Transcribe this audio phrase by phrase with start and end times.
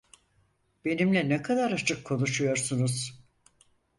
[0.85, 3.23] Benimle ne kadar açık konuşuyorsunuz!